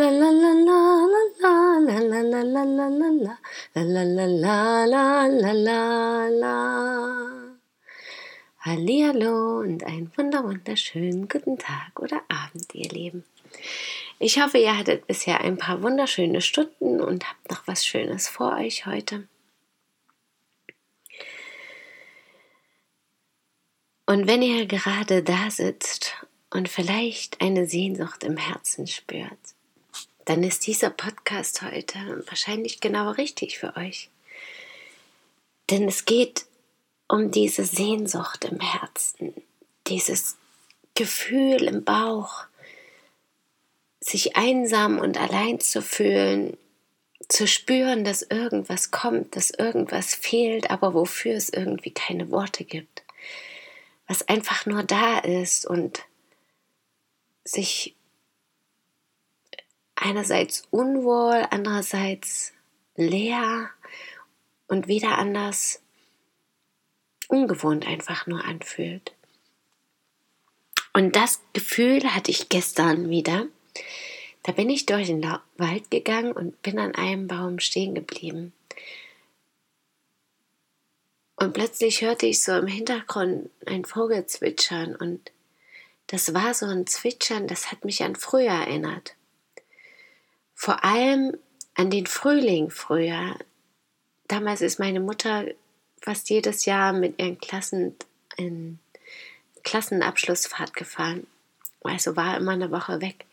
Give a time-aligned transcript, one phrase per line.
[0.00, 3.22] la la la la la la la la la la la la
[3.74, 6.56] la la la la la la la
[8.60, 13.24] Hallihallo und einen wunder wunderschönen guten Tag oder Abend, ihr Lieben.
[14.18, 18.56] Ich hoffe, ihr hattet bisher ein paar wunderschöne Stunden und habt noch was Schönes vor
[18.56, 19.26] euch heute.
[24.06, 26.14] Und wenn ihr gerade da sitzt
[26.50, 29.54] und vielleicht eine Sehnsucht im Herzen spürt,
[30.30, 31.98] dann ist dieser Podcast heute
[32.28, 34.10] wahrscheinlich genau richtig für euch.
[35.70, 36.46] Denn es geht
[37.08, 39.34] um diese Sehnsucht im Herzen,
[39.88, 40.36] dieses
[40.94, 42.44] Gefühl im Bauch,
[43.98, 46.56] sich einsam und allein zu fühlen,
[47.26, 53.02] zu spüren, dass irgendwas kommt, dass irgendwas fehlt, aber wofür es irgendwie keine Worte gibt,
[54.06, 56.04] was einfach nur da ist und
[57.42, 57.96] sich
[60.10, 62.52] einerseits unwohl, andererseits
[62.96, 63.70] leer
[64.66, 65.80] und wieder anders
[67.28, 69.12] ungewohnt einfach nur anfühlt.
[70.92, 73.46] Und das Gefühl hatte ich gestern wieder.
[74.42, 75.22] Da bin ich durch den
[75.58, 78.52] Wald gegangen und bin an einem Baum stehen geblieben.
[81.36, 85.30] Und plötzlich hörte ich so im Hintergrund ein Vogel zwitschern und
[86.08, 89.14] das war so ein Zwitschern, das hat mich an früher erinnert
[90.60, 91.38] vor allem
[91.74, 93.34] an den Frühling früher.
[94.28, 95.46] Damals ist meine Mutter
[96.02, 97.96] fast jedes Jahr mit ihren Klassen
[98.36, 98.78] in
[99.64, 101.26] Klassenabschlussfahrt gefahren.
[101.82, 103.24] Also war immer eine Woche weg.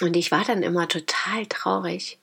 [0.00, 2.18] Und ich war dann immer total traurig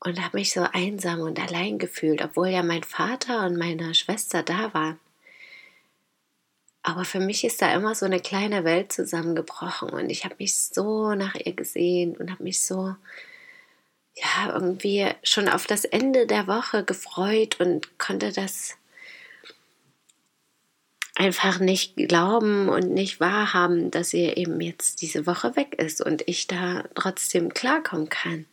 [0.00, 4.42] und habe mich so einsam und allein gefühlt, obwohl ja mein Vater und meine Schwester
[4.42, 5.00] da waren.
[6.88, 10.56] Aber für mich ist da immer so eine kleine Welt zusammengebrochen und ich habe mich
[10.56, 12.94] so nach ihr gesehen und habe mich so,
[14.14, 18.76] ja, irgendwie schon auf das Ende der Woche gefreut und konnte das
[21.16, 26.22] einfach nicht glauben und nicht wahrhaben, dass sie eben jetzt diese Woche weg ist und
[26.28, 28.44] ich da trotzdem klarkommen kann.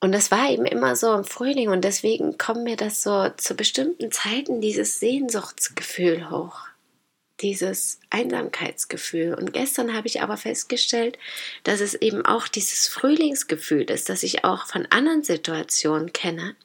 [0.00, 3.54] Und das war eben immer so im Frühling und deswegen kommt mir das so zu
[3.54, 6.58] bestimmten Zeiten dieses Sehnsuchtsgefühl hoch,
[7.40, 9.34] dieses Einsamkeitsgefühl.
[9.34, 11.18] Und gestern habe ich aber festgestellt,
[11.64, 16.56] dass es eben auch dieses Frühlingsgefühl ist, das ich auch von anderen Situationen kenne.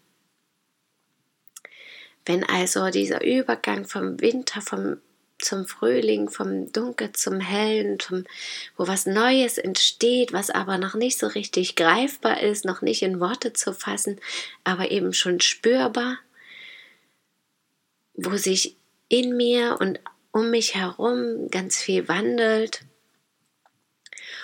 [2.26, 4.98] Wenn also dieser Übergang vom Winter, vom
[5.42, 8.26] zum Frühling, vom Dunkel zum Hellen, zum,
[8.78, 13.20] wo was Neues entsteht, was aber noch nicht so richtig greifbar ist, noch nicht in
[13.20, 14.20] Worte zu fassen,
[14.64, 16.18] aber eben schon spürbar,
[18.14, 18.76] wo sich
[19.10, 20.00] in mir und
[20.32, 22.82] um mich herum ganz viel wandelt.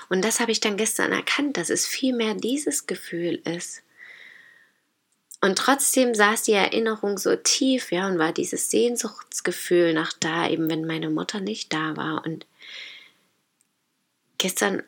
[0.10, 3.84] Und das habe ich dann gestern erkannt, dass es vielmehr dieses Gefühl ist.
[5.40, 10.70] Und trotzdem saß die Erinnerung so tief, ja, und war dieses Sehnsuchtsgefühl nach da, eben
[10.70, 12.26] wenn meine Mutter nicht da war.
[12.26, 12.48] Und
[14.40, 14.82] gestern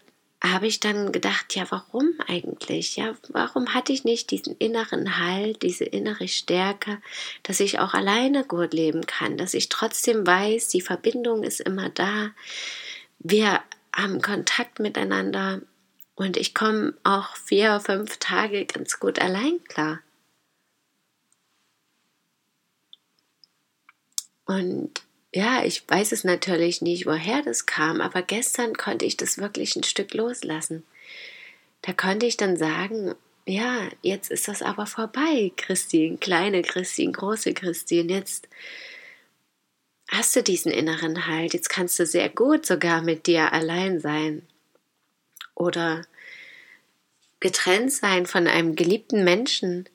[0.44, 2.96] habe ich dann gedacht, ja, warum eigentlich?
[2.96, 7.02] Ja, warum hatte ich nicht diesen inneren Halt, diese innere Stärke,
[7.44, 11.90] dass ich auch alleine gut leben kann, dass ich trotzdem weiß, die Verbindung ist immer
[11.90, 12.32] da.
[13.20, 13.62] Wir
[13.94, 15.62] haben Kontakt miteinander
[16.16, 20.00] und ich komme auch vier, fünf Tage ganz gut allein klar.
[24.50, 29.38] Und ja, ich weiß es natürlich nicht, woher das kam, aber gestern konnte ich das
[29.38, 30.84] wirklich ein Stück loslassen.
[31.84, 33.14] Da konnte ich dann sagen,
[33.46, 38.50] ja, jetzt ist das aber vorbei, Christine, kleine Christine, große Christine, jetzt
[40.10, 44.48] hast du diesen inneren Halt, jetzt kannst du sehr gut sogar mit dir allein sein
[45.54, 46.02] oder
[47.40, 49.88] getrennt sein von einem geliebten Menschen,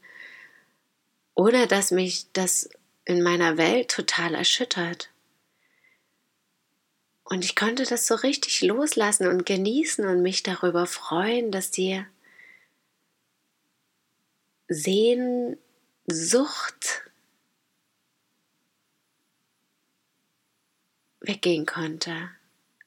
[1.35, 2.69] ohne dass mich das
[3.05, 5.11] in meiner Welt total erschüttert.
[7.25, 12.05] Und ich konnte das so richtig loslassen und genießen und mich darüber freuen, dass die
[14.69, 15.59] Sehnsucht
[21.21, 22.31] weggehen konnte.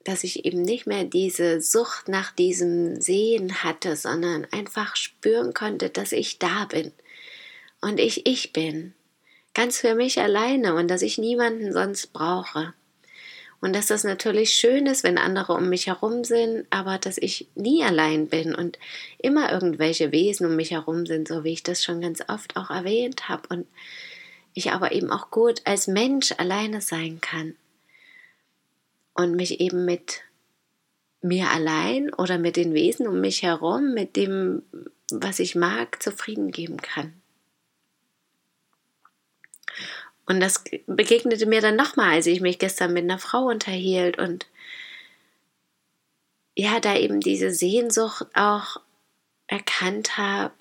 [0.04, 5.90] Dass ich eben nicht mehr diese Sucht nach diesem Sehen hatte, sondern einfach spüren konnte,
[5.90, 6.94] dass ich da bin
[7.81, 8.94] und ich ich bin.
[9.57, 12.75] Ganz für mich alleine und dass ich niemanden sonst brauche.
[13.59, 17.48] Und dass das natürlich schön ist, wenn andere um mich herum sind, aber dass ich
[17.56, 18.77] nie allein bin und
[19.18, 22.69] immer irgendwelche Wesen um mich herum sind, so wie ich das schon ganz oft auch
[22.69, 23.48] erwähnt habe.
[23.50, 23.68] Und
[24.54, 27.56] ich aber eben auch gut als Mensch alleine sein kann.
[29.15, 30.21] Und mich eben mit
[31.24, 34.62] mir allein oder mit den Wesen um mich herum, mit dem,
[35.12, 37.19] was ich mag, zufrieden geben kann.
[40.27, 44.45] Und das begegnete mir dann nochmal, als ich mich gestern mit einer Frau unterhielt und
[46.56, 48.77] ja, da eben diese Sehnsucht auch
[49.47, 50.53] erkannt habe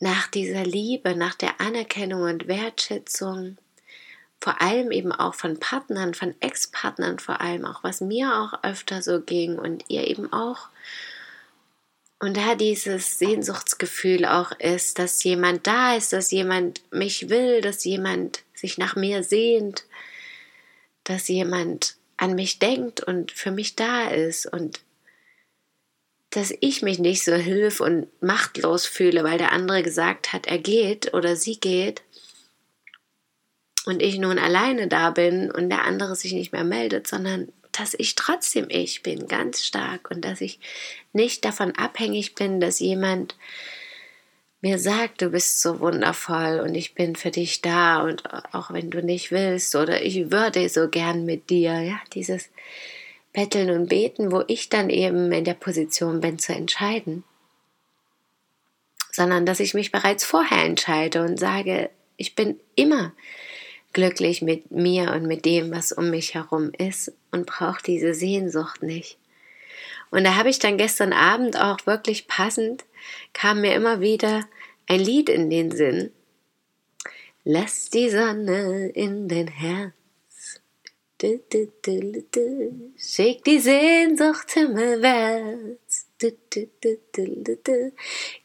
[0.00, 3.58] nach dieser Liebe, nach der Anerkennung und Wertschätzung,
[4.40, 9.02] vor allem eben auch von Partnern, von Ex-Partnern vor allem, auch was mir auch öfter
[9.02, 10.68] so ging und ihr eben auch
[12.20, 17.82] und da dieses Sehnsuchtsgefühl auch ist, dass jemand da ist, dass jemand mich will, dass
[17.84, 19.84] jemand sich nach mir sehnt,
[21.04, 24.80] dass jemand an mich denkt und für mich da ist und
[26.28, 30.58] dass ich mich nicht so hilf und machtlos fühle, weil der andere gesagt hat, er
[30.58, 32.02] geht oder sie geht
[33.86, 37.50] und ich nun alleine da bin und der andere sich nicht mehr meldet, sondern
[37.80, 40.10] dass ich trotzdem ich bin, ganz stark.
[40.10, 40.60] Und dass ich
[41.14, 43.36] nicht davon abhängig bin, dass jemand
[44.60, 48.22] mir sagt, du bist so wundervoll und ich bin für dich da und
[48.54, 52.50] auch wenn du nicht willst oder ich würde so gern mit dir, ja, dieses
[53.32, 57.24] Betteln und Beten, wo ich dann eben in der Position bin zu entscheiden,
[59.10, 61.88] sondern dass ich mich bereits vorher entscheide und sage,
[62.18, 63.12] ich bin immer
[63.92, 68.82] glücklich mit mir und mit dem, was um mich herum ist und brauche diese Sehnsucht
[68.82, 69.18] nicht.
[70.10, 72.84] Und da habe ich dann gestern Abend auch wirklich passend,
[73.32, 74.44] kam mir immer wieder
[74.86, 76.10] ein Lied in den Sinn.
[77.44, 79.92] Lass die Sonne in dein Herz.
[82.98, 86.06] Schick die Sehnsucht himmelwärts.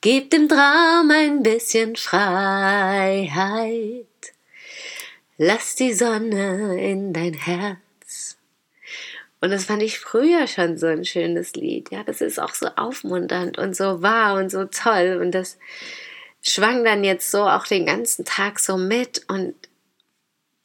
[0.01, 3.25] Gib dem Traum ein bisschen Freiheit.
[5.37, 8.37] Lass die Sonne in dein Herz.
[9.41, 11.91] Und das fand ich früher schon so ein schönes Lied.
[11.91, 15.19] Ja, das ist auch so aufmunternd und so wahr und so toll.
[15.21, 15.57] Und das
[16.41, 19.25] schwang dann jetzt so auch den ganzen Tag so mit.
[19.27, 19.55] Und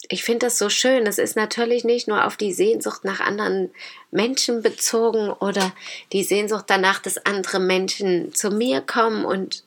[0.07, 1.03] ich finde das so schön.
[1.03, 3.71] Das ist natürlich nicht nur auf die Sehnsucht nach anderen
[4.09, 5.73] Menschen bezogen oder
[6.13, 9.65] die Sehnsucht danach, dass andere Menschen zu mir kommen und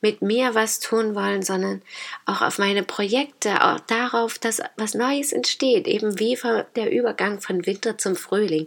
[0.00, 1.82] mit mir was tun wollen, sondern
[2.26, 6.36] auch auf meine Projekte, auch darauf, dass was Neues entsteht, eben wie
[6.76, 8.66] der Übergang von Winter zum Frühling.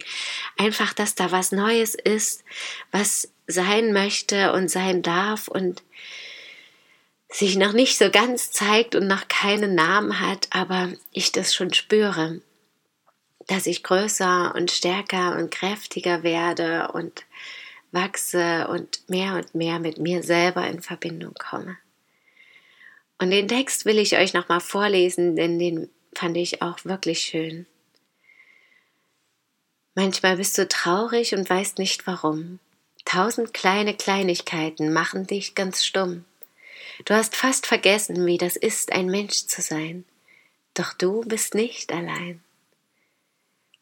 [0.58, 2.44] Einfach, dass da was Neues ist,
[2.92, 5.84] was sein möchte und sein darf und
[7.30, 11.74] sich noch nicht so ganz zeigt und noch keinen Namen hat, aber ich das schon
[11.74, 12.42] spüre,
[13.48, 17.26] dass ich größer und stärker und kräftiger werde und
[17.96, 21.78] wachse und mehr und mehr mit mir selber in Verbindung komme.
[23.18, 27.66] Und den Text will ich euch nochmal vorlesen, denn den fand ich auch wirklich schön.
[29.96, 32.60] Manchmal bist du traurig und weißt nicht warum.
[33.06, 36.26] Tausend kleine Kleinigkeiten machen dich ganz stumm.
[37.06, 40.04] Du hast fast vergessen, wie das ist, ein Mensch zu sein.
[40.74, 42.44] Doch du bist nicht allein.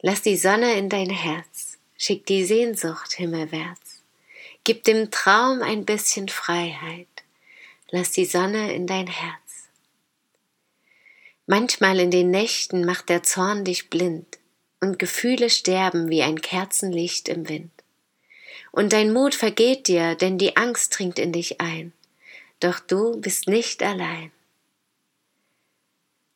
[0.01, 4.02] Lass die Sonne in dein Herz, schick die Sehnsucht himmelwärts.
[4.65, 7.07] Gib dem Traum ein bisschen Freiheit.
[7.89, 9.67] Lass die Sonne in dein Herz.
[11.45, 14.39] Manchmal in den Nächten macht der Zorn dich blind
[14.79, 17.71] und Gefühle sterben wie ein Kerzenlicht im Wind.
[18.71, 21.91] Und dein Mut vergeht dir, denn die Angst dringt in dich ein.
[22.61, 24.31] Doch du bist nicht allein.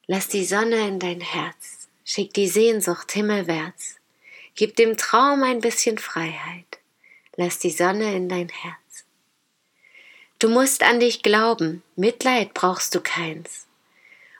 [0.06, 3.96] Lass die Sonne in dein Herz, schick die Sehnsucht himmelwärts,
[4.56, 6.77] gib dem Traum ein bisschen Freiheit.
[7.38, 9.06] Lass die Sonne in dein Herz.
[10.40, 13.68] Du musst an dich glauben, Mitleid brauchst du keins.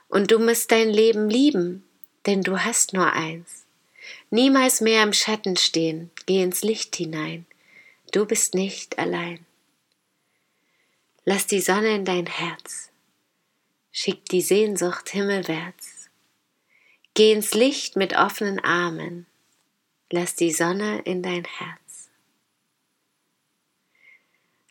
[0.08, 1.84] Und du musst dein Leben lieben,
[2.26, 3.64] denn du hast nur eins.
[4.30, 7.46] Niemals mehr im Schatten stehen, geh ins Licht hinein.
[8.12, 9.44] Du bist nicht allein.
[11.24, 12.90] Lass die Sonne in dein Herz.
[13.92, 16.08] Schick die Sehnsucht himmelwärts.
[17.14, 19.26] Geh ins Licht mit offenen Armen.
[20.10, 21.87] Lass die Sonne in dein Herz.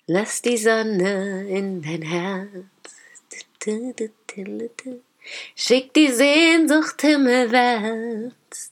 [0.10, 2.96] Lass die Sonne in dein Herz.
[5.54, 8.72] Schick die Sehnsucht himmelwärts.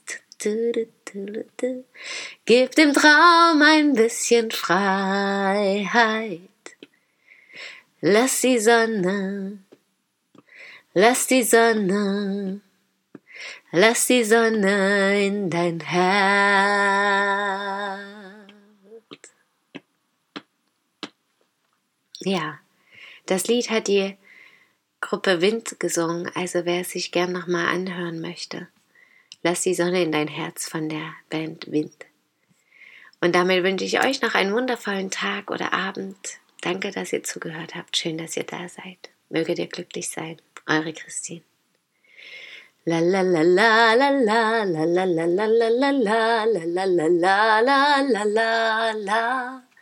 [2.46, 6.40] Gib dem Traum ein bisschen Freiheit.
[8.00, 9.58] Lass die Sonne,
[10.94, 12.62] lass die Sonne,
[13.72, 17.36] lass die Sonne in dein Herz.
[22.26, 22.58] Ja,
[23.26, 24.16] das Lied hat die
[25.00, 28.66] Gruppe Wind gesungen, also wer es sich gern nochmal anhören möchte.
[29.44, 31.94] Lass die Sonne in dein Herz von der Band Wind.
[33.20, 36.40] Und damit wünsche ich euch noch einen wundervollen Tag oder Abend.
[36.62, 37.96] Danke, dass ihr zugehört habt.
[37.96, 38.98] Schön, dass ihr da seid.
[39.30, 40.42] Möget ihr glücklich sein.
[40.66, 41.42] Eure Christine.
[42.86, 47.60] La la la la la la la la la la la la la la la
[47.60, 49.65] la la La la